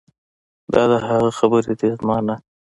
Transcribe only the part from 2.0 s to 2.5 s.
زما.